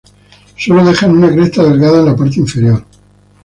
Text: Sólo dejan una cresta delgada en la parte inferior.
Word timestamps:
Sólo 0.57 0.83
dejan 0.83 1.11
una 1.15 1.31
cresta 1.31 1.61
delgada 1.61 1.99
en 1.99 2.05
la 2.05 2.15
parte 2.15 2.39
inferior. 2.39 2.83